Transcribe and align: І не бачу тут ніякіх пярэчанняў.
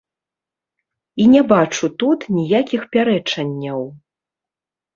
І 1.23 1.27
не 1.33 1.41
бачу 1.51 1.91
тут 2.05 2.19
ніякіх 2.39 2.81
пярэчанняў. 2.97 3.87